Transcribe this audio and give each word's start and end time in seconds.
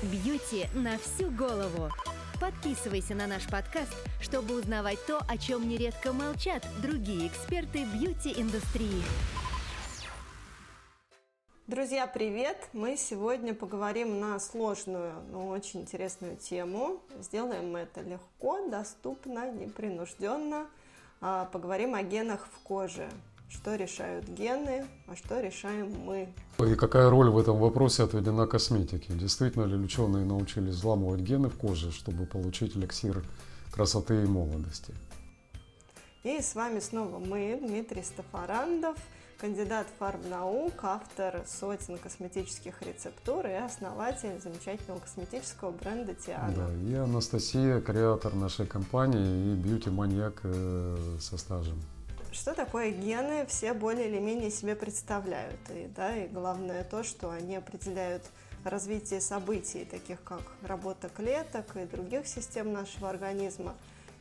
Бьюти 0.00 0.68
на 0.74 0.96
всю 0.96 1.28
голову. 1.28 1.90
Подписывайся 2.40 3.16
на 3.16 3.26
наш 3.26 3.48
подкаст, 3.48 3.92
чтобы 4.20 4.56
узнавать 4.56 5.04
то, 5.06 5.18
о 5.28 5.36
чем 5.36 5.68
нередко 5.68 6.12
молчат 6.12 6.64
другие 6.80 7.26
эксперты 7.26 7.84
бьюти-индустрии. 7.84 9.02
Друзья, 11.66 12.06
привет! 12.06 12.68
Мы 12.72 12.96
сегодня 12.96 13.54
поговорим 13.54 14.20
на 14.20 14.38
сложную, 14.38 15.14
но 15.32 15.48
очень 15.48 15.80
интересную 15.80 16.36
тему. 16.36 17.00
Сделаем 17.20 17.72
мы 17.72 17.80
это 17.80 18.00
легко, 18.02 18.68
доступно, 18.68 19.50
непринужденно. 19.50 20.68
А, 21.20 21.46
поговорим 21.46 21.96
о 21.96 22.04
генах 22.04 22.46
в 22.52 22.60
коже 22.60 23.08
что 23.50 23.76
решают 23.76 24.28
гены, 24.28 24.86
а 25.06 25.16
что 25.16 25.40
решаем 25.40 25.92
мы. 26.04 26.28
И 26.58 26.74
какая 26.74 27.08
роль 27.10 27.30
в 27.30 27.38
этом 27.38 27.58
вопросе 27.58 28.02
отведена 28.02 28.46
косметике? 28.46 29.12
Действительно 29.14 29.64
ли 29.64 29.76
ученые 29.76 30.24
научились 30.24 30.74
взламывать 30.74 31.20
гены 31.20 31.48
в 31.48 31.56
коже, 31.56 31.90
чтобы 31.92 32.26
получить 32.26 32.76
эликсир 32.76 33.24
красоты 33.72 34.22
и 34.22 34.26
молодости? 34.26 34.94
И 36.24 36.40
с 36.42 36.54
вами 36.54 36.80
снова 36.80 37.18
мы, 37.18 37.58
Дмитрий 37.62 38.02
Стафарандов, 38.02 38.96
кандидат 39.40 39.86
фармнаук, 39.98 40.74
автор 40.82 41.44
сотен 41.46 41.96
косметических 41.96 42.82
рецептур 42.82 43.46
и 43.46 43.52
основатель 43.52 44.38
замечательного 44.40 44.98
косметического 44.98 45.70
бренда 45.70 46.14
Тиана. 46.14 46.54
Да, 46.54 46.72
и 46.74 46.94
Анастасия, 46.94 47.80
креатор 47.80 48.34
нашей 48.34 48.66
компании 48.66 49.52
и 49.52 49.54
бьюти-маньяк 49.54 50.40
э, 50.42 51.16
со 51.20 51.38
стажем. 51.38 51.78
Что 52.32 52.54
такое 52.54 52.90
гены, 52.90 53.46
все 53.46 53.72
более 53.72 54.08
или 54.08 54.18
менее 54.18 54.50
себе 54.50 54.76
представляют. 54.76 55.58
И, 55.70 55.88
да, 55.96 56.16
и 56.16 56.28
главное 56.28 56.84
то, 56.84 57.02
что 57.02 57.30
они 57.30 57.56
определяют 57.56 58.22
развитие 58.64 59.20
событий, 59.20 59.84
таких 59.84 60.22
как 60.22 60.42
работа 60.62 61.08
клеток 61.08 61.76
и 61.76 61.84
других 61.84 62.26
систем 62.26 62.72
нашего 62.72 63.08
организма. 63.08 63.74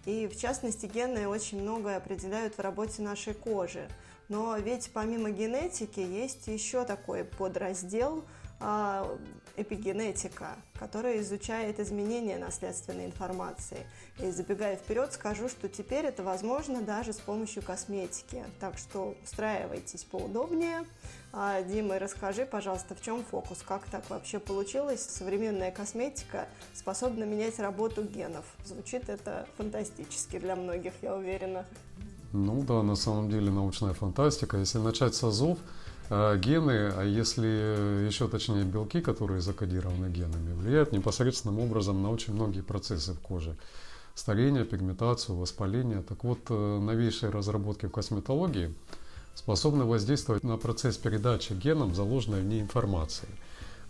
И 0.05 0.27
в 0.27 0.38
частности 0.39 0.86
гены 0.86 1.27
очень 1.27 1.61
многое 1.61 1.97
определяют 1.97 2.58
в 2.58 2.61
работе 2.61 3.02
нашей 3.02 3.33
кожи. 3.33 3.88
Но 4.30 4.55
ведь 4.58 4.92
помимо 4.94 5.31
генетики 5.31 5.99
есть 5.99 6.47
еще 6.47 6.86
такой 6.86 7.23
подраздел– 7.23 8.23
эпигенетика, 8.59 10.55
которая 10.80 11.19
изучает 11.22 11.80
изменения 11.80 12.38
наследственной 12.38 13.05
информации. 13.05 13.86
И 14.19 14.31
забегая 14.31 14.77
вперед, 14.77 15.14
скажу, 15.14 15.49
что 15.49 15.67
теперь 15.67 16.05
это 16.05 16.23
возможно 16.23 16.81
даже 16.81 17.14
с 17.14 17.17
помощью 17.17 17.64
косметики. 17.64 18.44
Так 18.59 18.77
что 18.77 19.16
устраивайтесь 19.23 20.03
поудобнее. 20.03 20.86
А, 21.33 21.61
Дима, 21.61 21.99
расскажи, 21.99 22.45
пожалуйста, 22.45 22.95
в 22.95 23.02
чем 23.02 23.23
фокус? 23.23 23.64
Как 23.67 23.86
так 23.89 24.09
вообще 24.09 24.39
получилось? 24.39 25.02
Современная 25.02 25.71
косметика 25.71 26.47
способна 26.73 27.25
менять 27.25 27.59
работу 27.59 28.03
генов. 28.03 28.45
Звучит 28.66 29.09
это 29.09 29.47
фантастически 29.58 30.39
для 30.39 30.55
многих, 30.55 30.94
я 31.02 31.16
уверена. 31.16 31.66
Ну 32.33 32.61
да, 32.64 32.83
на 32.83 32.95
самом 32.95 33.30
деле 33.30 33.52
научная 33.52 33.94
фантастика. 33.94 34.58
Если 34.58 34.80
начать 34.80 35.16
с 35.16 35.23
азов, 35.23 35.58
а 36.09 36.38
гены, 36.38 36.91
а 36.95 37.03
если 37.03 38.05
еще 38.08 38.27
точнее 38.27 38.63
белки, 38.63 39.02
которые 39.02 39.41
закодированы 39.41 40.08
генами, 40.08 40.53
влияют 40.53 40.91
непосредственным 40.91 41.59
образом 41.59 42.02
на 42.02 42.11
очень 42.11 42.33
многие 42.33 42.61
процессы 42.61 43.14
в 43.14 43.19
коже. 43.19 43.58
Старение, 44.16 44.66
пигментацию, 44.66 45.38
воспаление. 45.38 46.02
Так 46.02 46.23
вот, 46.23 46.39
э, 46.49 46.80
новейшие 46.80 47.30
разработки 47.30 47.86
в 47.86 47.91
косметологии 47.91 48.73
способны 49.36 49.83
воздействовать 49.83 50.44
на 50.44 50.58
процесс 50.58 50.97
передачи 50.97 51.53
генам 51.53 51.94
заложенной 51.94 52.42
в 52.42 52.45
ней 52.45 52.61
информации– 52.61 53.27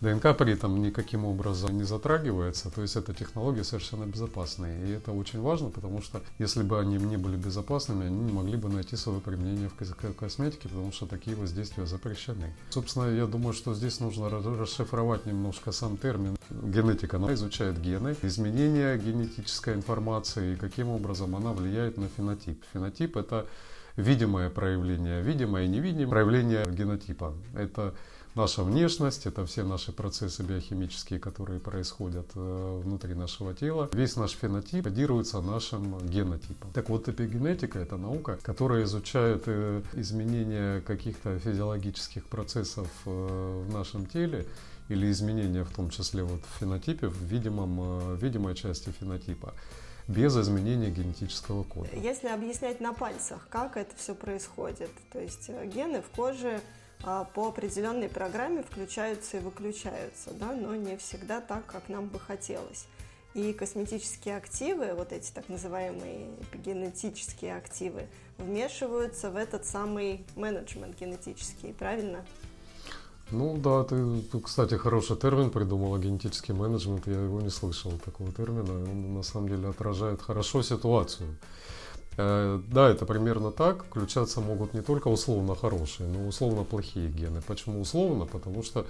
ДНК 0.02 0.38
при 0.38 0.54
этом 0.54 0.82
никаким 0.82 1.26
образом 1.26 1.78
не 1.78 1.84
затрагивается, 1.84 2.70
то 2.70 2.82
есть 2.82 2.96
эта 2.96 3.14
технология 3.14 3.64
совершенно 3.64 4.06
безопасная. 4.06 4.86
И 4.86 4.92
это 4.92 5.12
очень 5.12 5.42
важно, 5.42 5.70
потому 5.70 6.02
что 6.02 6.22
если 6.38 6.62
бы 6.62 6.80
они 6.80 6.98
не 6.98 7.18
были 7.18 7.36
безопасными, 7.36 8.06
они 8.06 8.20
не 8.20 8.32
могли 8.32 8.58
бы 8.58 8.70
найти 8.70 8.96
свое 8.96 9.20
применение 9.20 9.70
в 9.70 10.16
косметике, 10.16 10.70
потому 10.70 10.92
что 10.92 11.08
такие 11.08 11.36
воздействия 11.36 11.86
запрещены. 11.86 12.54
Собственно, 12.70 13.06
я 13.06 13.26
думаю, 13.26 13.54
что 13.54 13.74
здесь 13.74 14.00
нужно 14.00 14.30
расшифровать 14.30 15.26
немножко 15.26 15.72
сам 15.72 15.98
термин. 15.98 16.38
Генетика 16.50 17.18
она 17.18 17.34
изучает 17.34 17.82
гены, 17.82 18.16
изменения 18.22 18.98
генетической 18.98 19.74
информации 19.74 20.54
и 20.54 20.56
каким 20.56 20.90
образом 20.90 21.36
она 21.36 21.54
влияет 21.54 21.98
на 21.98 22.08
фенотип. 22.08 22.64
Фенотип– 22.74 23.18
это 23.18 23.48
видимое 23.96 24.50
проявление, 24.52 25.22
видимое 25.22 25.66
и 25.66 25.68
невидимое 25.68 26.08
проявление 26.08 26.66
генотипа. 26.70 27.34
Это 27.56 27.96
наша 28.38 28.64
внешность, 28.64 29.26
это 29.26 29.46
все 29.46 29.64
наши 29.64 29.92
процессы 29.92 30.44
биохимические, 30.44 31.20
которые 31.20 31.60
происходят 31.60 32.28
э, 32.36 32.82
внутри 32.84 33.16
нашего 33.16 33.54
тела. 33.54 33.90
Весь 33.92 34.16
наш 34.16 34.32
фенотип 34.32 34.84
кодируется 34.84 35.42
нашим 35.42 35.98
генотипом. 36.08 36.72
Так 36.72 36.90
вот, 36.90 37.10
эпигенетика– 37.10 37.80
это 37.86 37.98
наука, 37.98 38.38
которая 38.44 38.84
изучает 38.84 39.44
э, 39.48 39.82
изменения 39.94 40.82
каких-то 40.82 41.40
физиологических 41.40 42.26
процессов 42.26 42.88
э, 43.06 43.64
в 43.68 43.74
нашем 43.74 44.06
теле 44.06 44.46
или 44.88 45.12
изменения 45.12 45.64
в 45.64 45.76
том 45.76 45.90
числе 45.90 46.24
вот 46.24 46.42
в 46.42 46.60
фенотипе, 46.60 47.08
в 47.08 47.22
видимом, 47.24 48.16
видимой 48.18 48.56
части 48.56 48.94
фенотипа 48.98 49.54
без 50.08 50.38
изменения 50.38 50.90
генетического 50.90 51.64
кода. 51.64 51.90
Если 51.94 52.28
объяснять 52.28 52.80
на 52.80 52.94
пальцах, 52.94 53.48
как 53.50 53.76
это 53.76 53.94
все 53.98 54.16
происходит, 54.16 54.90
то 55.12 55.20
есть 55.20 55.50
гены 55.50 56.02
в 56.02 56.16
коже 56.16 56.62
по 57.02 57.48
определенной 57.48 58.10
программе 58.10 58.64
включаются 58.64 59.38
и 59.38 59.40
выключаются, 59.40 60.32
да, 60.34 60.54
но 60.54 60.76
не 60.76 60.98
всегда 60.98 61.42
так, 61.42 61.66
как 61.66 61.90
нам 61.90 62.08
бы 62.08 62.20
хотелось. 62.20 62.88
И 63.34 63.54
косметические 63.54 64.38
активы, 64.38 64.94
вот 64.96 65.12
эти 65.12 65.32
так 65.32 65.48
называемые 65.48 66.28
генетические 66.54 67.56
активы, 67.56 68.08
вмешиваются 68.38 69.30
в 69.30 69.36
этот 69.36 69.66
самый 69.66 70.26
менеджмент 70.36 71.00
генетический, 71.00 71.74
правильно? 71.74 72.26
Ну 73.30 73.58
да, 73.58 73.84
ты, 73.84 74.40
кстати, 74.40 74.76
хороший 74.76 75.18
термин 75.18 75.50
придумала, 75.50 75.98
генетический 75.98 76.54
менеджмент. 76.54 77.08
Я 77.08 77.22
его 77.22 77.42
не 77.42 77.50
слышал, 77.50 77.92
такого 78.04 78.32
термина. 78.32 78.74
Он 78.90 79.16
на 79.16 79.24
самом 79.24 79.50
деле 79.50 79.68
отражает 79.68 80.22
хорошо 80.22 80.64
ситуацию. 80.64 81.38
Э, 82.18 82.60
да, 82.68 82.90
это 82.90 83.06
примерно 83.06 83.52
так. 83.52 83.86
Включаться 83.86 84.42
могут 84.42 84.74
не 84.74 84.82
только 84.82 85.08
условно 85.08 85.56
хорошие, 85.56 86.10
но 86.10 86.24
и 86.24 86.28
условно 86.28 86.64
плохие 86.64 87.10
гены. 87.10 87.42
Почему 87.48 87.80
условно? 87.80 88.26
Потому 88.26 88.64
что 88.64 88.86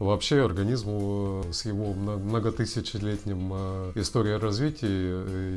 вообще 0.00 0.44
организму 0.44 1.44
э, 1.46 1.52
с 1.52 1.64
его 1.64 1.94
многотысячелетним 1.94 3.52
э, 3.54 3.92
историей 3.94 4.36
развития 4.36 4.88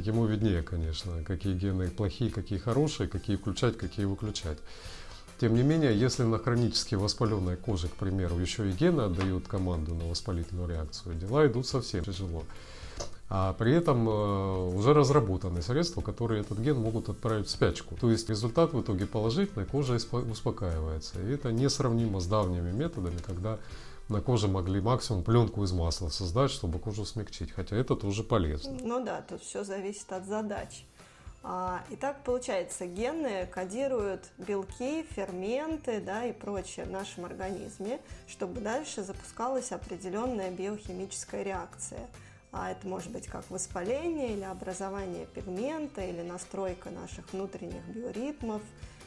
ему 0.01 0.25
виднее, 0.25 0.61
конечно, 0.61 1.23
какие 1.23 1.55
гены 1.55 1.89
плохие, 1.89 2.29
какие 2.29 2.59
хорошие, 2.59 3.09
какие 3.09 3.35
включать, 3.35 3.78
какие 3.78 4.05
выключать. 4.05 4.59
Тем 5.39 5.55
не 5.55 5.61
менее, 5.61 5.97
если 5.97 6.23
на 6.23 6.39
хронически 6.39 6.95
воспаленной 6.95 7.57
коже, 7.57 7.89
к 7.89 7.94
примеру, 7.94 8.39
еще 8.39 8.69
и 8.69 8.72
гены 8.72 9.01
отдают 9.01 9.47
команду 9.47 9.94
на 9.94 10.05
воспалительную 10.05 10.67
реакцию, 10.67 11.16
дела 11.16 11.45
идут 11.45 11.67
совсем 11.67 12.03
тяжело. 12.03 12.44
А 13.30 13.54
при 13.54 13.74
этом 13.74 14.08
э, 14.08 14.76
уже 14.76 14.94
разработаны 14.94 15.62
средства, 15.62 16.02
которые 16.02 16.42
этот 16.42 16.60
ген 16.60 16.78
могут 16.78 17.10
отправить 17.10 17.48
в 17.48 17.50
спячку. 17.50 17.96
То 17.96 18.10
есть 18.10 18.30
результат 18.30 18.72
в 18.72 18.82
итоге 18.82 19.06
положительный, 19.06 19.66
кожа 19.66 19.96
успокаивается. 19.96 21.22
И 21.22 21.34
это 21.34 21.52
несравнимо 21.52 22.22
с 22.22 22.28
давними 22.28 22.72
методами, 22.72 23.18
когда 23.18 23.58
на 24.08 24.22
коже 24.22 24.48
могли 24.48 24.80
максимум 24.80 25.24
пленку 25.24 25.66
из 25.66 25.74
масла 25.74 26.08
создать, 26.08 26.52
чтобы 26.52 26.80
кожу 26.80 27.04
смягчить. 27.04 27.52
Хотя 27.52 27.76
это 27.76 27.98
тоже 27.98 28.24
полезно. 28.24 28.78
Ну 28.82 29.04
да, 29.04 29.22
тут 29.28 29.42
все 29.42 29.66
зависит 29.66 30.09
от 30.14 30.26
задач. 30.26 30.86
А, 31.44 31.82
итак, 31.90 32.24
получается, 32.24 32.86
гены 32.86 33.46
кодируют 33.48 34.24
белки, 34.38 35.04
ферменты 35.12 36.00
да, 36.00 36.26
и 36.26 36.32
прочее 36.32 36.86
в 36.86 36.92
нашем 36.92 37.26
организме, 37.26 38.00
чтобы 38.26 38.62
дальше 38.62 39.04
запускалась 39.04 39.74
определенная 39.74 40.50
биохимическая 40.50 41.44
реакция– 41.44 42.08
а 42.58 42.72
это 42.72 42.88
может 42.88 43.12
быть 43.12 43.28
как 43.28 43.50
воспаление 43.52 44.34
или 44.34 44.44
образование 44.44 45.28
пигмента 45.28 46.02
или 46.02 46.22
настройка 46.22 46.90
наших 46.90 47.32
внутренних 47.32 47.86
биоритмов. 47.88 48.62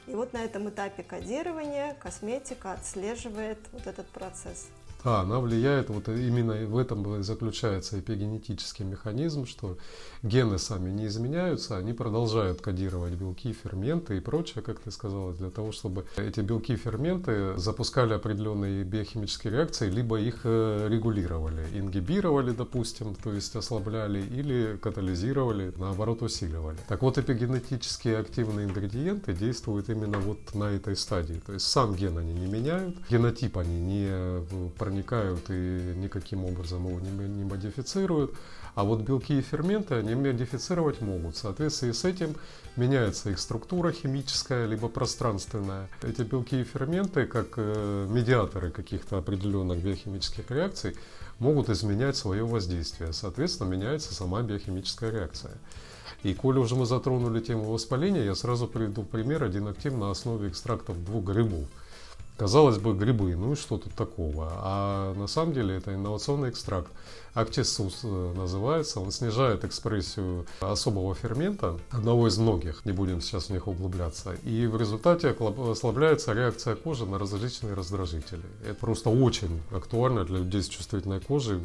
И 0.06 0.14
вот 0.14 0.32
на 0.32 0.38
этом 0.44 0.69
этапе 0.69 1.02
кодирования 1.02 1.94
косметика 1.94 2.73
отслеживает 2.73 3.58
вот 3.73 3.87
этот 3.87 4.08
процесс. 4.08 4.69
Да, 5.05 5.20
она 5.20 5.41
влияет, 5.41 5.88
вот 5.88 6.08
именно 6.08 6.55
в 6.67 6.76
этом 6.76 7.23
заключается 7.23 7.99
эпигенетический 7.99 8.85
механизм, 8.85 9.47
что 9.47 9.79
гены 10.23 10.58
сами 10.58 10.91
не 10.91 11.06
изменяются, 11.06 11.79
они 11.79 11.93
продолжают 11.93 12.61
кодировать 12.61 13.14
белки, 13.14 13.52
ферменты 13.52 14.19
и 14.19 14.20
прочее, 14.20 14.62
как 14.62 14.81
ты 14.81 14.91
сказала, 14.91 15.32
для 15.32 15.50
того, 15.50 15.73
чтобы 15.73 16.05
эти 16.17 16.41
белки, 16.41 16.76
ферменты 16.76 17.56
запускали 17.56 18.12
определенные 18.12 18.85
биохимические 18.85 19.52
реакции, 19.55 19.88
либо 19.88 20.20
их 20.20 20.41
э, 20.44 20.87
регулировали, 20.91 21.64
ингибировали, 21.75 22.50
допустим, 22.50 23.14
то 23.14 23.32
есть 23.32 23.56
ослабляли, 23.56 24.20
или 24.20 24.79
катализировали, 24.82 25.73
наоборот, 25.76 26.23
усиливали. 26.23 26.76
Так 26.88 27.02
вот, 27.02 27.17
эпигенетические 27.17 28.19
активные 28.19 28.67
ингредиенты 28.67 29.32
действуют 29.32 29.88
именно 29.88 30.19
вот 30.19 30.55
на 30.55 30.64
этой 30.64 30.97
стадии, 30.97 31.41
то 31.44 31.55
есть 31.55 31.67
сам 31.67 31.94
ген 31.94 32.19
они 32.19 32.35
не 32.35 32.47
меняют, 32.47 32.97
генотип 33.08 33.56
они 33.56 33.81
не 33.81 34.06
э, 34.08 34.44
проникают 34.90 35.48
и 35.50 35.94
никаким 35.96 36.44
образом 36.44 36.88
его 36.88 36.98
не, 37.00 37.10
не 37.10 37.44
модифицируют. 37.44 38.32
А 38.75 38.84
вот 38.84 39.00
белки 39.00 39.38
и 39.38 39.42
ферменты 39.42 39.94
они 39.94 40.14
модифицировать 40.14 41.00
могут. 41.00 41.37
В 41.37 41.38
соответствии 41.38 41.92
с 41.92 42.04
этим 42.04 42.34
меняется 42.76 43.31
их 43.31 43.38
структура 43.38 43.92
химическая, 43.92 44.66
либо 44.66 44.88
пространственная. 44.88 45.88
Эти 46.02 46.22
белки 46.22 46.60
и 46.60 46.64
ферменты, 46.64 47.26
как 47.26 47.54
э, 47.56 48.06
медиаторы 48.08 48.70
каких-то 48.70 49.19
определенных 49.19 49.78
биохимических 49.82 50.50
реакций, 50.50 50.96
могут 51.38 51.69
изменять 51.69 52.16
свое 52.16 52.44
воздействие. 52.44 53.12
Соответственно, 53.12 53.69
меняется 53.69 54.14
сама 54.14 54.42
биохимическая 54.42 55.10
реакция. 55.10 55.52
И 56.22 56.34
коли 56.34 56.58
уже 56.58 56.75
мы 56.75 56.84
затронули 56.87 57.40
тему 57.40 57.64
воспаления, 57.64 58.25
я 58.25 58.34
сразу 58.34 58.66
приведу 58.66 59.02
пример. 59.04 59.44
Один 59.44 59.69
актив 59.69 59.94
на 59.94 60.10
основе 60.10 60.48
экстрактов 60.48 61.02
двух 61.04 61.25
грибов. 61.25 61.66
Казалось 62.40 62.78
бы, 62.78 62.94
грибы, 62.94 63.37
ну 63.37 63.52
и 63.52 63.54
что 63.54 63.76
тут 63.76 63.92
такого? 63.92 64.48
А 64.50 65.12
на 65.12 65.26
самом 65.26 65.52
деле 65.52 65.76
это 65.76 65.94
инновационный 65.94 66.48
экстракт. 66.48 66.90
Актисус 67.34 68.00
э, 68.02 68.32
называется. 68.34 68.98
Он 69.00 69.12
снижает 69.12 69.62
экспрессию 69.64 70.46
особого 70.60 71.14
фермента, 71.14 71.78
одного 71.90 72.28
из 72.28 72.38
многих, 72.38 72.87
не 72.87 72.92
будем 72.92 73.20
сейчас 73.20 73.46
в 73.46 73.50
них 73.50 73.69
углубляться. 73.69 74.37
И 74.42 74.66
в 74.66 74.78
результате 74.78 75.37
ослабляется 75.70 76.32
реакция 76.32 76.76
кожи 76.76 77.04
на 77.04 77.19
различные 77.19 77.75
раздражители. 77.75 78.42
Это 78.64 78.75
просто 78.75 79.10
очень 79.10 79.60
актуально 79.70 80.25
для 80.25 80.38
людей 80.38 80.62
с 80.62 80.69
чувствительной 80.69 81.20
кожей. 81.20 81.60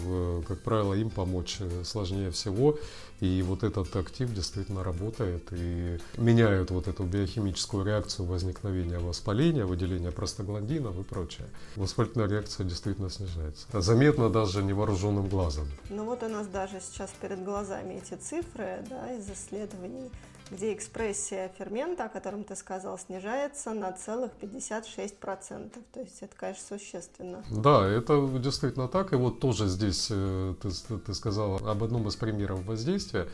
Как 0.45 0.59
правило, 0.61 0.93
им 0.93 1.09
помочь 1.09 1.55
э, 1.61 1.83
сложнее 1.85 2.31
всего. 2.31 2.77
И 3.21 3.41
вот 3.41 3.63
этот 3.63 3.95
актив 3.95 4.33
действительно 4.33 4.83
работает 4.83 5.47
и 5.51 5.99
меняет 6.17 6.71
вот 6.71 6.87
эту 6.87 7.03
биохимическую 7.03 7.85
реакцию 7.85 8.25
возникновения 8.25 8.99
воспаления, 8.99 9.65
выделения 9.65 10.11
простагландинов 10.11 10.99
и 10.99 11.03
прочее. 11.03 11.47
Воспалительная 11.75 12.27
реакция 12.27 12.65
действительно 12.65 13.09
снижается. 13.09 13.67
Заметно 13.73 14.29
даже 14.29 14.63
невооруженным 14.63 15.27
глазом. 15.29 15.67
Ну 15.89 16.05
вот 16.05 16.23
у 16.23 16.27
нас 16.27 16.47
даже 16.47 16.81
сейчас 16.81 17.11
перед 17.21 17.43
глазами 17.43 18.01
эти 18.03 18.19
цифры 18.19 18.83
да, 18.89 19.13
из 19.13 19.29
исследований 19.29 20.11
где 20.51 20.73
экспрессия 20.73 21.51
фермента, 21.57 22.05
о 22.05 22.09
котором 22.09 22.43
ты 22.43 22.55
сказал, 22.55 22.97
снижается 22.97 23.71
на 23.71 23.91
целых 23.91 24.31
56%. 24.41 25.71
То 25.93 25.99
есть 25.99 26.21
это, 26.21 26.35
конечно, 26.35 26.77
существенно. 26.77 27.43
Да, 27.49 27.87
это 27.87 28.27
действительно 28.39 28.87
так. 28.87 29.13
И 29.13 29.15
вот 29.15 29.39
тоже 29.39 29.67
здесь 29.67 30.07
э, 30.11 30.55
ты, 30.61 30.69
ты 30.97 31.13
сказал 31.13 31.55
об 31.67 31.83
одном 31.83 32.07
из 32.07 32.15
примеров 32.15 32.63
воздействия. 32.65 33.27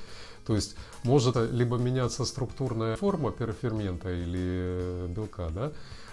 То 0.46 0.56
есть 0.56 0.76
может 1.04 1.36
либо 1.36 1.78
меняться 1.78 2.26
структурная 2.26 2.96
форма 2.96 3.32
перфермента 3.32 4.10
или 4.10 5.08
белка, 5.08 5.50
да, 5.50 5.72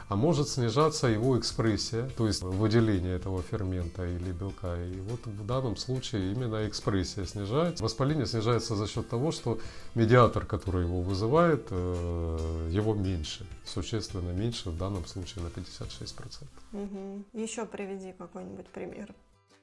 а 0.09 0.17
может 0.17 0.49
снижаться 0.49 1.07
его 1.07 1.39
экспрессия, 1.39 2.09
то 2.17 2.27
есть 2.27 2.43
выделение 2.43 3.17
этого 3.17 3.43
фермента 3.43 4.07
или 4.07 4.33
белка. 4.33 4.77
И 4.83 5.01
вот 5.01 5.27
в 5.27 5.47
данном 5.47 5.77
случае 5.77 6.33
именно 6.33 6.67
экспрессия 6.67 7.25
снижается. 7.27 7.85
Воспаление 7.85 8.27
снижается 8.27 8.75
за 8.75 8.87
счет 8.87 9.09
того, 9.09 9.33
что 9.33 9.59
медиатор, 9.95 10.47
который 10.47 10.85
его 10.85 11.03
вызывает, 11.03 11.67
э, 11.71 12.69
его 12.71 12.95
меньше, 12.95 13.47
существенно 13.65 14.31
меньше, 14.31 14.71
в 14.71 14.79
данном 14.79 15.05
случае 15.07 15.45
на 15.45 15.49
56%. 15.49 16.49
Угу. 16.73 17.25
Еще 17.35 17.67
приведи 17.67 18.13
какой-нибудь 18.13 18.67
пример. 18.69 19.15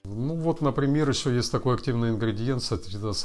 Ну 0.07 0.35
вот, 0.35 0.61
например, 0.61 1.09
еще 1.09 1.33
есть 1.33 1.51
такой 1.51 1.75
активный 1.75 2.09
ингредиент 2.09 2.61
с 2.61 2.71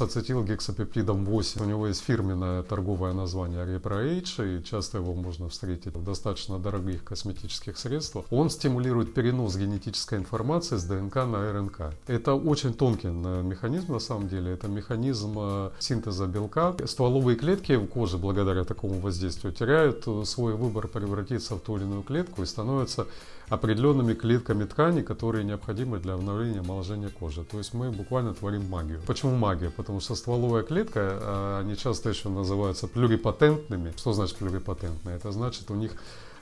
ацетилгексапептидом 0.01 1.25
8. 1.25 1.61
У 1.61 1.65
него 1.65 1.87
есть 1.87 2.03
фирменное 2.03 2.63
торговое 2.63 3.13
название 3.13 3.65
ReproAge, 3.65 4.59
и 4.59 4.63
часто 4.63 4.97
его 4.97 5.13
можно 5.13 5.49
встретить 5.49 5.95
в 5.95 6.03
достаточно 6.03 6.57
дорогих 6.57 7.03
косметических 7.03 7.77
средствах. 7.77 8.25
Он 8.31 8.49
стимулирует 8.49 9.13
перенос 9.13 9.55
генетической 9.55 10.17
информации 10.17 10.77
с 10.77 10.83
ДНК 10.83 11.15
на 11.15 11.51
РНК. 11.51 11.93
Это 12.07 12.33
очень 12.33 12.73
тонкий 12.73 13.09
э, 13.09 13.41
механизм 13.43 13.93
на 13.93 13.99
самом 13.99 14.27
деле. 14.27 14.53
Это 14.53 14.67
механизм 14.67 15.35
э, 15.37 15.71
синтеза 15.79 16.25
белка. 16.25 16.75
Стволовые 16.85 17.37
клетки 17.37 17.73
в 17.73 17.85
коже 17.87 18.17
благодаря 18.17 18.63
такому 18.63 18.99
воздействию 18.99 19.53
теряют 19.53 20.03
э, 20.07 20.23
свой 20.25 20.55
выбор 20.55 20.87
превратиться 20.87 21.55
в 21.55 21.59
ту 21.59 21.77
или 21.77 21.83
иную 21.83 22.01
клетку 22.01 22.41
и 22.41 22.45
становятся 22.45 23.05
определенными 23.51 24.13
клетками 24.13 24.63
ткани, 24.63 25.01
которые 25.01 25.43
необходимы 25.43 25.99
для 25.99 26.13
обновления 26.13 26.61
омоложения 26.61 27.09
кожи. 27.09 27.43
То 27.43 27.57
есть 27.57 27.73
мы 27.73 27.91
буквально 27.91 28.33
творим 28.33 28.69
магию. 28.69 29.01
Почему 29.05 29.35
магия? 29.35 29.69
Потому 29.69 29.99
что 29.99 30.15
стволовая 30.15 30.63
клетка, 30.63 31.01
а, 31.01 31.59
они 31.59 31.75
часто 31.75 32.09
еще 32.09 32.29
называются 32.29 32.87
плюрипатентными. 32.87 33.93
Что 33.97 34.13
значит 34.13 34.37
плюрипатентные? 34.37 35.17
Это 35.17 35.33
значит 35.33 35.69
у 35.69 35.75
них 35.75 35.91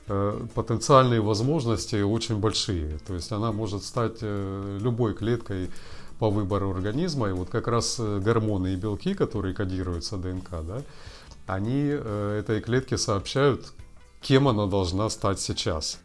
э, 0.06 0.40
потенциальные 0.54 1.20
возможности 1.20 2.00
очень 2.00 2.38
большие. 2.38 3.00
То 3.00 3.16
есть 3.16 3.32
она 3.32 3.52
может 3.52 3.84
стать 3.84 4.20
э, 4.22 4.78
любой 4.80 5.16
клеткой 5.16 5.72
по 6.20 6.30
выбору 6.30 6.70
организма. 6.70 7.30
И 7.30 7.32
вот 7.32 7.50
как 7.50 7.68
раз 7.68 7.96
э, 7.98 8.20
гормоны 8.20 8.74
и 8.74 8.76
белки, 8.76 9.16
которые 9.16 9.56
кодируются 9.56 10.18
ДНК, 10.18 10.52
да, 10.62 10.84
они 11.48 11.88
этой 11.88 12.62
клетке 12.62 13.00
сообщают, 13.00 13.74
кем 14.22 14.48
она 14.48 14.68
должна 14.68 15.10
стать 15.10 15.40
сейчас. 15.40 16.00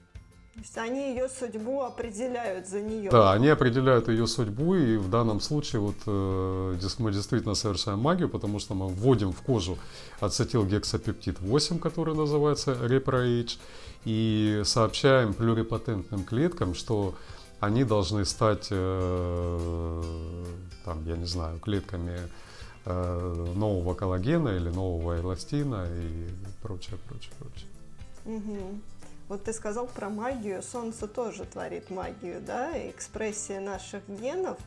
То 0.54 0.60
есть 0.60 0.78
они 0.78 1.10
ее 1.10 1.28
судьбу 1.28 1.82
определяют 1.82 2.68
за 2.68 2.80
нее. 2.80 3.10
Да, 3.10 3.32
они 3.32 3.48
определяют 3.48 4.08
ее 4.08 4.28
судьбу, 4.28 4.76
и 4.76 4.96
в 4.96 5.10
данном 5.10 5.40
случае 5.40 5.80
вот 5.80 5.96
э, 6.06 6.78
мы 6.98 7.12
действительно 7.12 7.56
совершаем 7.56 7.98
магию, 7.98 8.28
потому 8.28 8.60
что 8.60 8.74
мы 8.74 8.86
вводим 8.86 9.32
в 9.32 9.42
кожу 9.42 9.78
ацетилгексапептид 10.20 11.40
8, 11.40 11.80
который 11.80 12.14
называется 12.14 12.72
ReproH, 12.72 13.58
и 14.04 14.62
сообщаем 14.64 15.34
плюрипатентным 15.34 16.22
клеткам, 16.24 16.74
что 16.74 17.16
они 17.58 17.82
должны 17.82 18.24
стать, 18.24 18.68
э, 18.70 20.02
там, 20.84 21.04
я 21.04 21.16
не 21.16 21.26
знаю, 21.26 21.58
клетками 21.58 22.20
э, 22.84 23.52
нового 23.56 23.94
коллагена 23.94 24.50
или 24.50 24.68
нового 24.68 25.18
эластина 25.18 25.88
и 25.90 26.28
прочее, 26.62 26.96
прочее, 27.08 27.32
прочее. 27.40 27.68
Угу. 28.24 28.80
Вот 29.28 29.44
ты 29.44 29.52
сказал 29.54 29.86
про 29.86 30.10
магию. 30.10 30.62
Солнце 30.62 31.08
тоже 31.08 31.44
творит 31.44 31.88
магию, 31.90 32.42
да? 32.42 32.72
Экспрессия 32.90 33.58
наших 33.58 34.06
генов, 34.06 34.58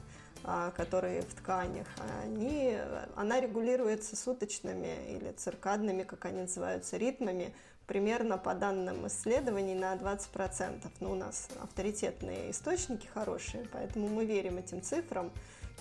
а, 0.43 0.71
которые 0.71 1.21
в 1.21 1.33
тканях, 1.35 1.87
они, 2.23 2.77
она 3.15 3.39
регулируется 3.39 4.15
суточными 4.15 5.15
или 5.15 5.31
циркадными, 5.31 6.03
как 6.03 6.25
они 6.25 6.41
называются, 6.41 6.97
ритмами, 6.97 7.53
примерно 7.85 8.37
по 8.37 8.55
данным 8.55 9.07
исследований 9.07 9.75
на 9.75 9.93
20%. 9.93 10.81
Но 10.99 11.07
ну, 11.07 11.11
у 11.11 11.15
нас 11.15 11.49
авторитетные 11.61 12.49
источники 12.49 13.07
хорошие, 13.07 13.67
поэтому 13.71 14.07
мы 14.07 14.25
верим 14.25 14.57
этим 14.57 14.81
цифрам. 14.81 15.31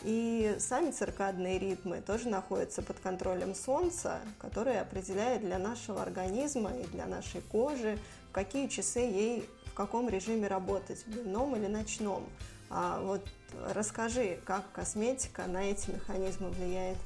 И 0.02 0.54
сами 0.58 0.90
циркадные 0.90 1.58
ритмы 1.58 2.02
тоже 2.02 2.28
находятся 2.28 2.82
под 2.82 2.98
контролем 3.00 3.54
Солнца, 3.54 4.20
которое 4.38 4.82
определяет 4.82 5.40
для 5.40 5.58
нашего 5.58 6.02
организма 6.02 6.70
и 6.76 6.86
для 6.88 7.06
нашей 7.06 7.40
кожи 7.40 7.98
какие 8.36 8.68
часы 8.68 8.98
ей 8.98 9.48
в 9.64 9.72
каком 9.72 10.10
режиме 10.10 10.46
работать, 10.46 11.02
дневном 11.06 11.56
или 11.56 11.68
ночном. 11.68 12.28
А 12.68 13.00
вот 13.00 13.26
расскажи, 13.72 14.38
как 14.44 14.70
косметика 14.72 15.46
на 15.46 15.64
эти 15.70 15.90
механизмы 15.90 16.50
влияет. 16.50 16.98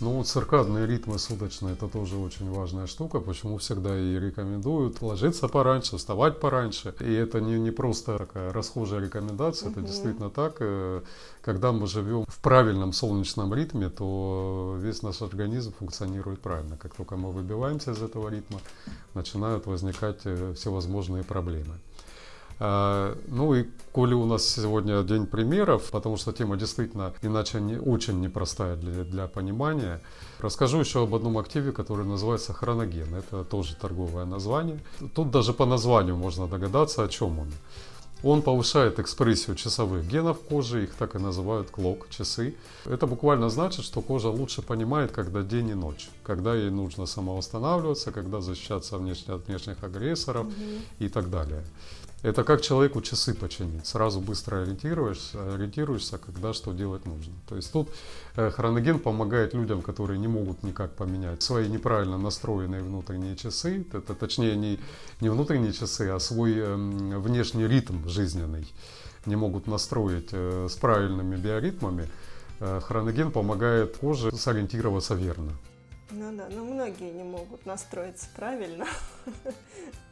Ну, 0.00 0.22
циркадные 0.22 0.86
ритмы 0.86 1.18
суточные– 1.18 1.72
это 1.74 1.88
тоже 1.88 2.16
очень 2.16 2.48
важная 2.52 2.86
штука, 2.86 3.18
почему 3.18 3.58
всегда 3.58 3.98
и 3.98 4.18
рекомендуют 4.18 5.02
ложиться 5.02 5.48
пораньше, 5.48 5.96
вставать 5.96 6.38
пораньше. 6.38 6.94
И 7.00 7.12
это 7.12 7.40
не, 7.40 7.58
не 7.58 7.72
просто 7.72 8.16
такая 8.16 8.52
расхожая 8.52 9.00
рекомендация, 9.00 9.70
угу. 9.70 9.80
это 9.80 9.88
действительно 9.88 10.30
так. 10.30 10.56
Э, 10.60 11.02
когда 11.42 11.72
мы 11.72 11.88
живем 11.88 12.24
в 12.28 12.38
правильном 12.38 12.92
солнечном 12.92 13.52
ритме, 13.52 13.88
то 13.88 14.76
весь 14.78 15.02
наш 15.02 15.20
организм 15.20 15.72
функционирует 15.76 16.40
правильно. 16.40 16.76
Как 16.76 16.94
только 16.94 17.16
мы 17.16 17.32
выбиваемся 17.32 17.90
из 17.90 18.00
этого 18.00 18.28
ритма, 18.28 18.60
начинают 19.14 19.66
возникать 19.66 20.20
э, 20.24 20.54
всевозможные 20.54 21.24
проблемы. 21.24 21.74
А, 22.60 23.16
ну 23.28 23.54
и 23.54 23.66
коли 23.92 24.14
у 24.14 24.26
нас 24.26 24.46
сегодня 24.46 25.02
день 25.02 25.26
примеров, 25.26 25.90
потому 25.90 26.16
что 26.16 26.32
тема 26.32 26.56
действительно 26.56 27.12
иначе 27.22 27.60
не, 27.60 27.78
очень 27.78 28.20
непростая 28.20 28.76
для, 28.76 29.04
для 29.04 29.26
понимания, 29.26 30.00
расскажу 30.40 30.80
еще 30.80 31.02
об 31.02 31.14
одном 31.14 31.38
активе, 31.38 31.72
который 31.72 32.04
называется 32.04 32.52
хроноген. 32.52 33.14
Это 33.14 33.44
тоже 33.44 33.76
торговое 33.76 34.24
название. 34.24 34.80
Тут 35.14 35.30
даже 35.30 35.52
по 35.52 35.66
названию 35.66 36.16
можно 36.16 36.46
догадаться, 36.46 37.04
о 37.04 37.08
чем 37.08 37.38
он. 37.38 37.48
Он 38.24 38.42
повышает 38.42 38.98
экспрессию 38.98 39.54
часовых 39.54 40.04
генов 40.04 40.40
кожи, 40.40 40.84
их 40.84 40.94
так 40.94 41.14
и 41.14 41.18
называют 41.18 41.70
клок, 41.70 42.08
часы. 42.10 42.56
Это 42.84 43.06
буквально 43.06 43.48
значит, 43.48 43.84
что 43.84 44.02
кожа 44.02 44.28
лучше 44.28 44.60
понимает, 44.60 45.12
когда 45.12 45.42
день 45.42 45.68
и 45.68 45.74
ночь, 45.74 46.10
когда 46.24 46.54
ей 46.54 46.70
нужно 46.70 47.06
самовосстанавливаться, 47.06 48.10
когда 48.10 48.40
защищаться 48.40 48.98
внешне, 48.98 49.34
от 49.34 49.46
внешних 49.46 49.84
агрессоров 49.84 50.46
угу. 50.46 50.54
и 50.98 51.08
так 51.08 51.30
далее. 51.30 51.62
Это 52.22 52.42
как 52.42 52.62
человеку 52.62 53.00
часы 53.00 53.32
починить. 53.32 53.86
Сразу 53.86 54.20
быстро 54.20 54.62
ориентируешься, 54.62 55.54
ориентируешься, 55.54 56.18
когда 56.18 56.52
что 56.52 56.72
делать 56.72 57.06
нужно. 57.06 57.32
То 57.48 57.54
есть 57.54 57.72
тут 57.72 57.90
э, 58.34 58.50
хроноген 58.50 58.98
помогает 58.98 59.54
людям, 59.54 59.82
которые 59.82 60.18
не 60.18 60.26
могут 60.26 60.64
никак 60.64 60.96
поменять 60.96 61.42
свои 61.44 61.68
неправильно 61.68 62.18
настроенные 62.18 62.82
внутренние 62.82 63.36
часы. 63.36 63.86
Это 63.92 64.14
точнее 64.16 64.56
не, 64.56 64.80
не 65.20 65.28
внутренние 65.28 65.72
часы, 65.72 66.08
а 66.08 66.18
свой 66.18 66.54
э, 66.56 66.74
внешний 66.74 67.68
ритм 67.68 68.08
жизненный. 68.08 68.66
не 69.24 69.36
могут 69.36 69.68
настроить 69.68 70.32
с 70.32 70.74
правильными 70.76 71.36
биоритмами, 71.36 72.08
хроноген 72.58 73.30
помогает 73.30 73.98
коже 73.98 74.32
сориентироваться 74.32 75.14
верно. 75.14 75.52
Ну 76.10 76.36
да, 76.36 76.48
но 76.50 76.64
многие 76.64 77.12
не 77.12 77.22
могут 77.22 77.66
настроиться 77.66 78.26
правильно. 78.34 78.86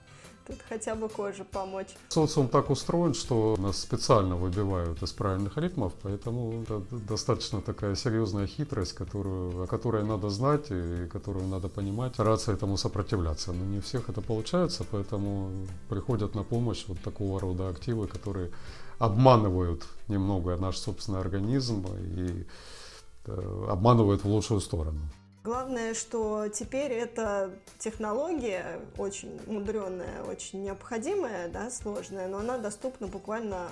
Тут 0.47 0.59
хотя 0.69 0.95
бы 0.95 1.09
коже 1.09 1.45
помочь. 1.45 1.88
Социум 2.09 2.49
так 2.49 2.71
устроен, 2.71 3.15
что 3.15 3.57
нас 3.59 3.79
специально 3.79 4.37
выбивают 4.37 5.03
из 5.03 5.12
правильных 5.12 5.57
ритмов, 5.57 5.93
поэтому 6.03 6.62
это 6.62 6.83
достаточно 6.91 7.61
такая 7.61 7.97
серьезная 7.97 8.47
хитрость, 8.47 8.93
которую, 8.93 9.65
о 9.65 9.67
которой 9.67 10.05
надо 10.05 10.31
знать 10.31 10.67
и 10.71 11.09
которую 11.09 11.47
надо 11.47 11.69
понимать, 11.69 12.15
стараться 12.15 12.53
этому 12.53 12.76
сопротивляться. 12.76 13.53
Но 13.53 13.65
не 13.65 13.79
у 13.79 13.83
всех 13.83 14.09
это 14.09 14.21
получается, 14.21 14.85
поэтому 14.88 15.50
приходят 15.88 16.37
на 16.37 16.45
помощь 16.45 16.85
вот 16.87 17.00
такого 17.00 17.41
рода 17.41 17.69
активы, 17.69 18.07
которые 18.07 18.53
обманывают 18.99 19.85
немного 20.09 20.57
наш 20.57 20.79
собственный 20.79 21.21
организм 21.21 21.87
и 21.99 22.47
э, 23.26 23.67
обманывают 23.69 24.23
в 24.23 24.29
лучшую 24.29 24.61
сторону. 24.61 25.00
Главное, 25.47 25.95
что 25.95 26.49
теперь 26.49 26.91
эта 26.91 27.53
технология 27.79 28.81
очень 28.99 29.38
мудреная, 29.47 30.25
очень 30.25 30.65
необходимая, 30.65 31.49
да, 31.49 31.71
сложная, 31.71 32.26
но 32.26 32.38
она 32.38 32.59
доступна 32.59 33.07
буквально 33.07 33.69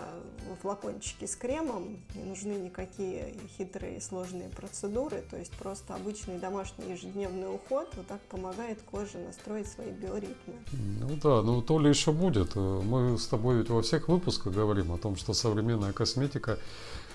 в 0.49 0.62
флакончике 0.62 1.26
с 1.26 1.35
кремом. 1.35 1.97
Не 2.14 2.23
нужны 2.23 2.52
никакие 2.52 3.35
хитрые 3.59 4.00
сложные 4.00 4.50
процедуры, 4.50 5.25
то 5.28 5.37
есть 5.37 5.50
просто 5.54 5.97
обычный 5.97 6.38
домашний 6.38 6.93
ежедневный 6.93 7.52
уход 7.52 7.88
вот 7.97 8.07
так 8.07 8.21
помогает 8.21 8.78
коже 8.88 9.19
настроить 9.19 9.66
свои 9.66 9.90
биоритмы. 9.90 10.54
Ну 11.00 11.16
да, 11.21 11.43
ну 11.43 11.61
то 11.61 11.81
ли 11.81 11.88
еще 11.88 12.12
будет. 12.12 12.54
Мы 12.54 13.19
с 13.19 13.26
тобой 13.26 13.57
ведь 13.57 13.69
во 13.69 13.83
всех 13.83 14.07
выпусках 14.07 14.52
говорим 14.52 14.93
о 14.93 14.99
том, 14.99 15.16
что 15.16 15.35
современная 15.35 15.93
косметика 15.93 16.57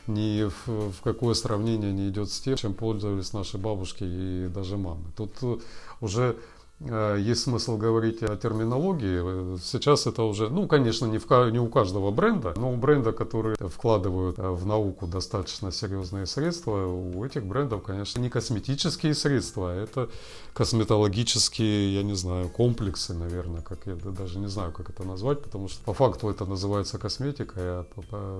ни 0.09 0.43
в, 0.43 0.91
в 0.91 1.01
какое 1.01 1.33
сравнение 1.33 1.93
не 1.93 2.09
идет 2.09 2.29
с 2.29 2.39
тем, 2.39 2.57
чем 2.57 2.73
пользовались 2.73 3.33
наши 3.33 3.57
бабушки 3.57 4.03
и 4.03 4.47
даже 4.53 4.77
мамы. 4.77 5.05
Тут 5.15 5.31
э, 5.41 5.57
уже 6.01 6.35
есть 6.79 7.41
смысл 7.41 7.77
говорить 7.77 8.23
о 8.23 8.37
терминологии. 8.37 9.57
Сейчас 9.59 10.07
это 10.07 10.23
уже, 10.23 10.49
ну, 10.49 10.65
конечно, 10.65 11.07
не, 11.07 11.17
в, 11.17 11.29
не 11.51 11.59
у 11.59 11.67
каждого 11.67 12.09
бренда, 12.11 12.53
но 12.55 12.71
у 12.71 12.77
бренда, 12.77 13.11
которые 13.11 13.57
вкладывают 13.57 14.39
э, 14.39 14.49
в 14.49 14.65
науку 14.65 15.05
достаточно 15.05 15.73
серьезные 15.73 16.25
средства, 16.25 16.87
у 16.87 17.25
этих 17.25 17.43
брендов, 17.43 17.83
конечно, 17.83 18.21
не 18.21 18.29
косметические 18.29 19.13
средства, 19.13 19.71
а 19.71 19.75
это 19.75 20.09
косметологические, 20.53 21.95
я 21.95 22.03
не 22.03 22.15
знаю, 22.15 22.47
комплексы, 22.47 23.13
наверное, 23.13 23.61
как 23.61 23.85
я 23.85 23.95
даже 23.95 24.39
не 24.39 24.47
знаю, 24.47 24.71
как 24.71 24.89
это 24.89 25.03
назвать, 25.03 25.41
потому 25.43 25.67
что 25.67 25.83
по 25.83 25.93
факту 25.93 26.29
это 26.29 26.45
называется 26.45 26.97
косметикой, 26.97 27.63
а 27.63 27.85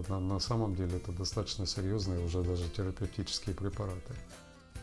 на, 0.08 0.20
на 0.20 0.40
самом 0.40 0.76
деле 0.76 0.96
это 0.96 1.12
достаточно 1.12 1.66
серьезные 1.66 2.24
уже 2.26 2.42
даже 2.42 2.64
терапевтические 2.70 3.54
препараты. 3.54 4.14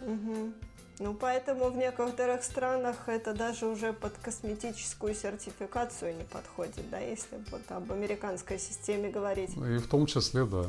Угу. 0.02 0.52
Ну, 0.98 1.12
поэтому 1.12 1.70
в 1.70 1.76
некоторых 1.76 2.42
странах 2.42 2.96
это 3.06 3.34
даже 3.34 3.66
уже 3.66 3.92
под 3.92 4.16
косметическую 4.16 5.14
сертификацию 5.14 6.16
не 6.16 6.24
подходит, 6.24 6.88
да, 6.90 6.98
если 6.98 7.36
вот 7.50 7.60
об 7.68 7.92
американской 7.92 8.58
системе 8.58 9.10
говорить. 9.10 9.50
И 9.56 9.76
в 9.76 9.88
том 9.88 10.06
числе, 10.06 10.46
да. 10.46 10.64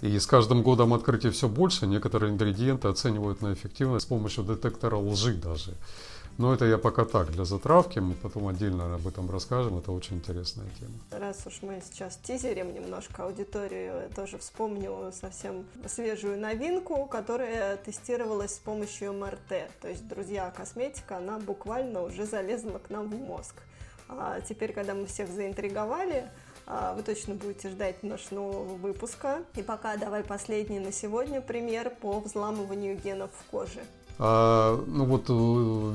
И 0.00 0.18
с 0.18 0.26
каждым 0.26 0.62
годом 0.62 0.94
открытий 0.94 1.30
все 1.30 1.48
больше, 1.48 1.86
некоторые 1.86 2.32
ингредиенты 2.32 2.88
оценивают 2.88 3.42
на 3.42 3.52
эффективность 3.52 4.06
с 4.06 4.08
помощью 4.08 4.44
детектора 4.44 4.96
лжи 4.96 5.34
даже. 5.34 5.74
Но 6.36 6.52
это 6.52 6.64
я 6.64 6.78
пока 6.78 7.04
так, 7.04 7.30
для 7.30 7.44
затравки, 7.44 8.00
мы 8.00 8.14
потом 8.14 8.48
отдельно 8.48 8.94
об 8.94 9.06
этом 9.06 9.30
расскажем, 9.30 9.78
это 9.78 9.92
очень 9.92 10.16
интересная 10.16 10.66
тема. 10.80 10.94
Раз 11.10 11.46
уж 11.46 11.62
мы 11.62 11.80
сейчас 11.84 12.18
тизерим 12.22 12.74
немножко 12.74 13.24
аудиторию, 13.24 14.02
я 14.02 14.08
тоже 14.14 14.38
вспомню 14.38 15.12
совсем 15.12 15.64
свежую 15.86 16.40
новинку, 16.40 17.06
которая 17.06 17.76
тестировалась 17.76 18.56
с 18.56 18.58
помощью 18.58 19.12
МРТ. 19.12 19.70
То 19.80 19.88
есть, 19.88 20.08
друзья, 20.08 20.52
косметика, 20.56 21.18
она 21.18 21.38
буквально 21.38 22.02
уже 22.02 22.24
залезла 22.26 22.78
к 22.78 22.90
нам 22.90 23.08
в 23.08 23.14
мозг. 23.14 23.54
А 24.08 24.40
теперь, 24.40 24.72
когда 24.72 24.94
мы 24.94 25.06
всех 25.06 25.30
заинтриговали, 25.30 26.28
а, 26.66 26.94
вы 26.94 27.02
точно 27.02 27.34
будете 27.34 27.68
ждать 27.68 28.02
нашего 28.02 28.34
нового 28.34 28.74
выпуска. 28.74 29.44
И 29.54 29.62
пока 29.62 29.96
давай 29.96 30.24
последний 30.24 30.80
на 30.80 30.92
сегодня 30.92 31.40
пример 31.40 31.90
по 31.90 32.20
взламыванию 32.20 32.96
генов 32.96 33.30
в 33.38 33.50
коже. 33.50 33.80
А, 34.18 34.82
ну 34.86 35.04
вот 35.06 35.24
э, 35.28 35.32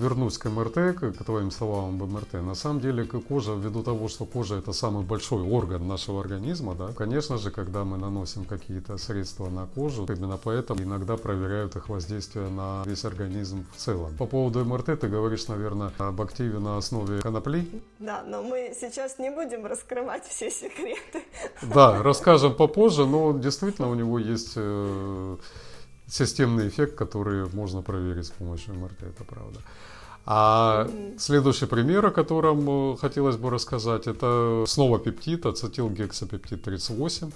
вернусь 0.03 0.37
к 0.37 0.49
МРТ, 0.49 0.99
к 0.99 1.23
твоим 1.23 1.51
словам 1.51 2.01
об 2.01 2.09
МРТ. 2.09 2.33
На 2.33 2.55
самом 2.55 2.81
деле 2.81 3.05
кожа, 3.05 3.53
ввиду 3.53 3.81
того, 3.81 4.07
что 4.07 4.25
кожа 4.25 4.55
это 4.55 4.73
самый 4.73 5.03
большой 5.03 5.41
орган 5.41 5.87
нашего 5.87 6.19
организма, 6.19 6.75
да, 6.75 6.89
конечно 6.93 7.37
же, 7.37 7.49
когда 7.51 7.83
мы 7.85 7.97
наносим 7.97 8.45
какие-то 8.45 8.97
средства 8.97 9.49
на 9.49 9.67
кожу, 9.67 10.05
именно 10.05 10.37
поэтому 10.37 10.81
иногда 10.83 11.15
проверяют 11.15 11.75
их 11.75 11.87
воздействие 11.89 12.49
на 12.49 12.83
весь 12.85 13.05
организм 13.05 13.65
в 13.73 13.77
целом. 13.77 14.15
По 14.17 14.25
поводу 14.25 14.65
МРТ 14.65 14.99
ты 14.99 15.07
говоришь, 15.07 15.47
наверное, 15.47 15.91
об 15.97 16.21
активе 16.21 16.59
на 16.59 16.77
основе 16.77 17.21
конопли? 17.21 17.67
Да, 17.99 18.23
но 18.27 18.43
мы 18.43 18.75
сейчас 18.79 19.17
не 19.19 19.29
будем 19.29 19.65
раскрывать 19.65 20.25
все 20.25 20.51
секреты. 20.51 21.23
Да, 21.61 22.03
расскажем 22.03 22.53
попозже, 22.53 23.05
но 23.05 23.37
действительно 23.37 23.89
у 23.89 23.95
него 23.95 24.19
есть 24.19 24.53
э, 24.55 25.37
системный 26.09 26.67
эффект, 26.67 26.95
который 26.95 27.47
можно 27.53 27.81
проверить 27.81 28.25
с 28.25 28.31
помощью 28.31 28.73
МРТ, 28.75 29.03
это 29.03 29.23
правда. 29.23 29.59
А 30.25 30.87
следующий 31.17 31.65
пример, 31.65 32.05
о 32.05 32.11
котором 32.11 32.93
э, 32.93 32.97
хотелось 32.97 33.37
бы 33.37 33.49
рассказать, 33.49 34.07
это 34.07 34.63
снова 34.67 34.99
пептид, 34.99 35.45
ацетилгексапептид 35.45 36.61
38. 36.61 37.31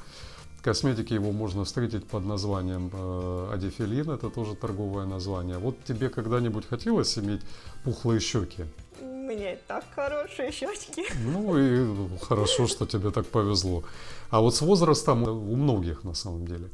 В 0.60 0.64
косметике 0.64 1.16
его 1.16 1.32
можно 1.32 1.64
встретить 1.64 2.06
под 2.06 2.26
названием 2.26 2.92
э, 2.94 3.50
адифилин, 3.54 4.12
это 4.12 4.30
тоже 4.30 4.56
торговое 4.56 5.06
название. 5.06 5.58
Вот 5.58 5.84
тебе 5.86 6.10
когда-нибудь 6.10 6.68
хотелось 6.68 7.18
иметь 7.18 7.42
пухлые 7.84 8.20
щеки? 8.20 8.66
У 9.02 9.06
меня 9.06 9.54
и 9.54 9.58
так 9.68 9.86
хорошие 9.96 10.52
щечки. 10.52 11.04
Ну 11.26 11.58
и 11.58 12.18
хорошо, 12.22 12.68
что 12.68 12.86
тебе 12.86 13.10
так 13.10 13.26
повезло. 13.26 13.84
А 14.30 14.40
вот 14.40 14.56
с 14.56 14.62
возрастом 14.62 15.24
у 15.24 15.56
многих 15.56 16.04
на 16.04 16.14
самом 16.14 16.46
деле 16.46 16.70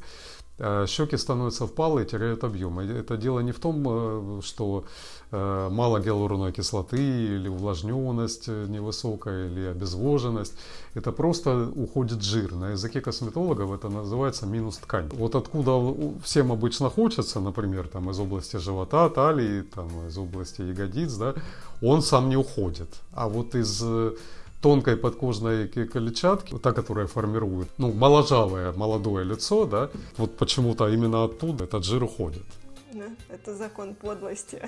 щеки 0.86 1.16
становятся 1.16 1.66
впалые, 1.66 2.06
теряют 2.06 2.44
объем. 2.44 2.78
Это 2.78 3.16
дело 3.16 3.40
не 3.40 3.52
в 3.52 3.58
том, 3.58 3.84
э, 3.86 4.40
что 4.42 4.84
э, 5.32 5.68
мало 5.70 6.00
гиалуроновой 6.00 6.52
кислоты 6.52 6.98
или 6.98 7.48
увлажненность 7.48 8.48
невысокая 8.48 9.46
или 9.48 9.66
обезвоженность. 9.66 10.54
Это 10.94 11.12
просто 11.12 11.68
уходит 11.74 12.22
жир. 12.22 12.54
На 12.54 12.70
языке 12.70 13.00
косметологов 13.00 13.72
это 13.72 13.88
называется 13.88 14.46
минус 14.46 14.76
ткань. 14.78 15.08
Вот 15.12 15.34
откуда 15.34 15.94
всем 16.22 16.52
обычно 16.52 16.90
хочется, 16.90 17.40
например, 17.40 17.88
там, 17.88 18.10
из 18.10 18.18
области 18.18 18.58
живота, 18.58 19.08
талии, 19.08 19.62
там, 19.62 19.88
из 20.08 20.18
области 20.18 20.62
ягодиц, 20.62 21.14
да, 21.14 21.34
он 21.82 22.02
сам 22.02 22.28
не 22.28 22.36
уходит. 22.36 22.88
А 23.12 23.28
вот 23.28 23.54
из 23.54 23.82
тонкой 24.60 24.96
подкожной 24.96 25.68
клетчатки, 25.68 26.58
та, 26.58 26.72
которая 26.72 27.06
формирует, 27.06 27.68
ну, 27.78 27.92
моложавое 27.92 28.72
молодое 28.72 29.24
лицо, 29.24 29.66
да, 29.66 29.90
вот 30.16 30.36
почему-то 30.36 30.88
именно 30.88 31.24
оттуда 31.24 31.64
этот 31.64 31.84
жир 31.84 32.02
уходит. 32.04 32.44
Да, 32.92 33.06
это 33.28 33.54
закон 33.54 33.94
подлости. 33.94 34.60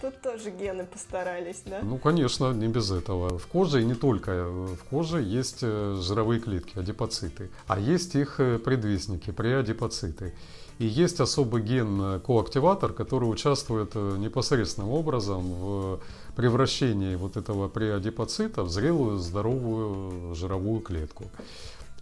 Тут 0.00 0.20
тоже 0.22 0.50
гены 0.50 0.86
постарались, 0.86 1.62
да? 1.66 1.80
Ну, 1.82 1.98
конечно, 1.98 2.52
не 2.52 2.68
без 2.68 2.90
этого. 2.90 3.38
В 3.38 3.46
коже 3.46 3.82
и 3.82 3.84
не 3.84 3.94
только. 3.94 4.44
В 4.44 4.84
коже 4.88 5.20
есть 5.20 5.58
э, 5.62 5.96
жировые 6.00 6.40
клетки, 6.40 6.78
адипоциты. 6.78 7.50
А 7.66 7.78
есть 7.78 8.14
их 8.14 8.40
э, 8.40 8.58
предвестники, 8.58 9.30
преадипоциты. 9.30 10.34
И 10.80 10.86
есть 10.86 11.20
особый 11.20 11.62
ген 11.62 12.00
э, 12.00 12.20
коактиватор, 12.20 12.94
который 12.94 13.26
участвует 13.26 13.94
непосредственным 13.94 14.90
образом 14.90 15.42
в 15.42 16.00
превращении 16.34 17.16
вот 17.16 17.36
этого 17.36 17.68
преадипоцита 17.68 18.62
в 18.62 18.70
зрелую 18.70 19.18
здоровую 19.18 20.34
жировую 20.34 20.80
клетку. 20.80 21.24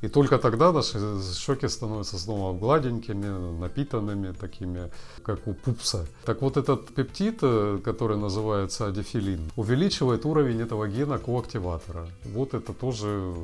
И 0.01 0.07
только 0.07 0.39
тогда 0.39 0.71
наши 0.71 0.99
щеки 1.35 1.67
становятся 1.67 2.19
снова 2.19 2.57
гладенькими, 2.57 3.59
напитанными, 3.61 4.33
такими, 4.33 4.93
как 5.25 5.49
у 5.49 5.55
пупса. 5.55 6.07
Так 6.25 6.41
вот 6.41 6.57
этот 6.57 6.95
пептид, 6.95 7.39
э, 7.43 7.81
который 7.85 8.17
называется 8.17 8.87
адифилин, 8.87 9.41
увеличивает 9.57 10.25
уровень 10.25 10.61
этого 10.61 10.87
гена 10.87 11.19
коактиватора. 11.19 12.07
Вот 12.33 12.55
это 12.55 12.73
тоже 12.73 13.35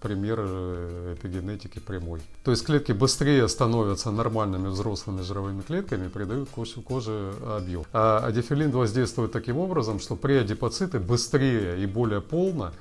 пример 0.00 0.40
эпигенетики 0.40 1.78
прямой. 1.78 2.20
То 2.44 2.50
есть 2.50 2.64
клетки 2.64 2.92
быстрее 2.92 3.48
становятся 3.48 4.10
нормальными 4.10 4.68
взрослыми 4.68 5.22
жировыми 5.22 5.62
клетками, 5.62 6.08
придают 6.08 6.48
коже, 6.50 6.80
коже 6.80 7.32
объем. 7.46 7.84
А 7.92 8.18
адифилин 8.26 8.70
воздействует 8.70 9.32
таким 9.32 9.58
образом, 9.58 10.00
что 10.00 10.16
преадипоциты 10.16 10.98
быстрее 10.98 11.82
и 11.82 11.86
более 11.86 12.20
полно 12.20 12.72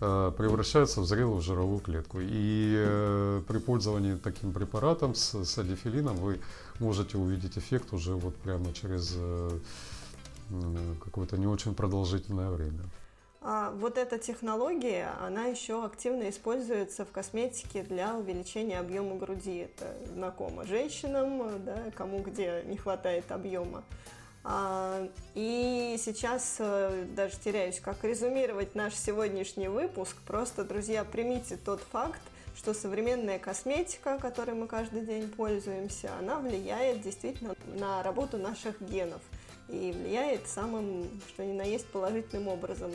э, 0.00 0.32
превращаются 0.36 1.00
в 1.00 1.06
зрелую 1.06 1.40
жировую 1.42 1.80
клетку. 1.80 2.18
И 2.20 2.74
э, 2.76 3.42
при 3.46 3.58
пользовании 3.58 4.16
таким 4.16 4.52
препаратом 4.52 5.14
с, 5.14 5.44
с 5.44 5.58
адифилином 5.58 6.16
вы 6.16 6.40
можете 6.78 7.18
увидеть 7.18 7.58
эффект 7.58 7.92
уже 7.92 8.14
вот 8.14 8.34
прямо 8.36 8.72
через 8.72 9.14
э, 9.16 9.50
какое-то 11.04 11.36
не 11.36 11.46
очень 11.46 11.74
продолжительное 11.74 12.50
время. 12.50 12.80
А 13.44 13.72
вот 13.72 13.98
эта 13.98 14.18
технология, 14.18 15.10
она 15.20 15.46
еще 15.46 15.84
активно 15.84 16.30
используется 16.30 17.04
в 17.04 17.10
косметике 17.10 17.82
для 17.82 18.14
увеличения 18.14 18.78
объема 18.78 19.16
груди. 19.16 19.66
Это 19.66 19.96
знакомо 20.06 20.64
женщинам, 20.64 21.64
да, 21.64 21.90
кому 21.96 22.20
где 22.20 22.62
не 22.66 22.76
хватает 22.76 23.32
объема. 23.32 23.82
А, 24.44 25.08
и 25.34 25.96
сейчас 25.98 26.56
э, 26.60 27.04
даже 27.16 27.36
теряюсь, 27.36 27.80
как 27.80 28.02
резюмировать 28.04 28.76
наш 28.76 28.94
сегодняшний 28.94 29.68
выпуск. 29.68 30.16
Просто, 30.26 30.64
друзья, 30.64 31.04
примите 31.04 31.56
тот 31.56 31.80
факт, 31.80 32.20
что 32.56 32.74
современная 32.74 33.40
косметика, 33.40 34.18
которой 34.18 34.54
мы 34.54 34.68
каждый 34.68 35.02
день 35.02 35.28
пользуемся, 35.28 36.10
она 36.18 36.38
влияет 36.38 37.02
действительно 37.02 37.54
на 37.66 38.02
работу 38.04 38.36
наших 38.36 38.80
генов 38.80 39.20
и 39.72 39.92
влияет 39.92 40.46
самым, 40.46 41.06
что 41.28 41.44
ни 41.44 41.52
на 41.52 41.62
есть, 41.62 41.86
положительным 41.86 42.48
образом. 42.48 42.90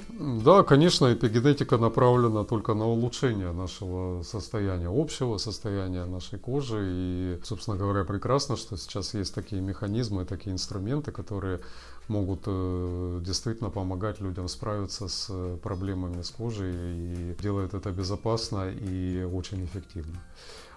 Да, 0.46 0.63
конечно, 0.63 1.12
эпигенетика 1.12 1.77
направлена 1.77 2.43
только 2.43 2.74
на 2.74 2.86
улучшение 2.88 3.51
нашего 3.51 4.22
состояния, 4.24 4.89
общего 4.89 5.38
состояния 5.38 6.05
нашей 6.05 6.39
кожи. 6.39 6.84
И, 6.84 7.39
собственно 7.43 7.77
говоря, 7.77 8.03
прекрасно, 8.03 8.55
что 8.55 8.77
сейчас 8.77 9.13
есть 9.15 9.34
такие 9.34 9.62
механизмы, 9.62 10.25
такие 10.25 10.53
инструменты, 10.53 11.12
которые 11.12 11.60
могут 12.07 12.43
э, 12.46 13.19
действительно 13.22 13.69
помогать 13.69 14.22
людям 14.22 14.48
справиться 14.48 15.07
с 15.07 15.57
проблемами 15.62 16.22
с 16.22 16.29
кожей 16.29 16.74
и 16.74 17.36
делают 17.41 17.74
это 17.74 17.91
безопасно 17.91 18.69
и 18.69 19.24
очень 19.24 19.65
эффективно. 19.65 20.15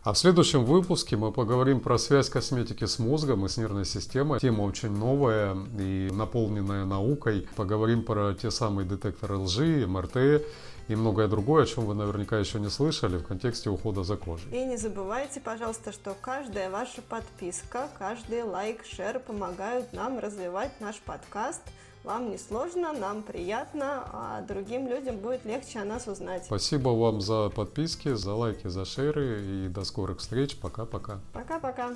А 0.02 0.14
в 0.14 0.18
следующем 0.18 0.64
выпуске 0.64 1.18
мы 1.18 1.30
поговорим 1.30 1.78
про 1.78 1.98
связь 1.98 2.30
косметики 2.30 2.86
с 2.86 2.98
мозгом 2.98 3.44
и 3.44 3.50
с 3.50 3.58
нервной 3.58 3.84
системой. 3.84 4.40
Тема 4.40 4.62
очень 4.62 4.92
новая 4.92 5.54
и 5.78 6.08
наполненная 6.10 6.86
наукой. 6.86 7.46
Поговорим 7.54 8.02
про 8.02 8.32
те 8.32 8.50
самые 8.50 8.88
детекторы 8.88 9.36
лжи, 9.36 9.86
МРТ 9.86 10.42
и 10.88 10.96
многое 10.96 11.28
другое, 11.28 11.64
о 11.64 11.66
чем 11.66 11.84
вы 11.84 11.94
наверняка 11.94 12.38
еще 12.38 12.58
не 12.60 12.70
слышали 12.70 13.18
в 13.18 13.24
контексте 13.24 13.68
ухода 13.68 14.02
за 14.02 14.16
кожей. 14.16 14.50
И 14.50 14.64
не 14.64 14.78
забывайте, 14.78 15.38
пожалуйста, 15.38 15.92
что 15.92 16.16
каждая 16.18 16.70
ваша 16.70 17.02
подписка, 17.02 17.90
каждый 17.98 18.42
лайк, 18.42 18.86
шер 18.86 19.20
помогают 19.20 19.92
нам 19.92 20.18
развивать 20.18 20.72
наш 20.80 20.96
подкаст– 21.00 21.60
вам 22.04 22.30
не 22.30 22.38
сложно, 22.38 22.92
нам 22.92 23.22
приятно, 23.22 24.04
а 24.12 24.40
другим 24.42 24.88
людям 24.88 25.16
будет 25.16 25.44
легче 25.44 25.80
о 25.80 25.84
нас 25.84 26.06
узнать. 26.06 26.44
Спасибо 26.44 26.90
вам 26.90 27.20
за 27.20 27.50
подписки, 27.50 28.14
за 28.14 28.34
лайки, 28.34 28.68
за 28.68 28.84
шеры 28.84 29.42
и 29.42 29.68
до 29.68 29.84
скорых 29.84 30.18
встреч. 30.18 30.56
Пока-пока. 30.58 31.20
Пока-пока. 31.32 31.94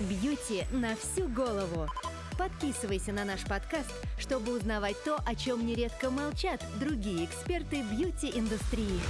Бьюти 0.00 0.64
на 0.72 0.96
всю 0.96 1.28
голову. 1.28 1.86
Подписывайся 2.38 3.12
на 3.12 3.24
наш 3.24 3.44
подкаст, 3.44 3.92
чтобы 4.18 4.56
узнавать 4.56 4.96
то, 5.04 5.16
о 5.26 5.34
чем 5.34 5.66
нередко 5.66 6.10
молчат 6.10 6.64
другие 6.80 7.26
эксперты 7.26 7.82
бьюти-индустрии. 7.82 9.00